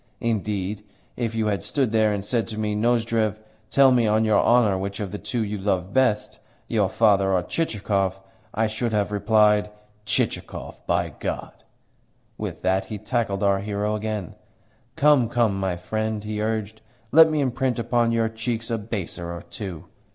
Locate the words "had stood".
1.45-1.91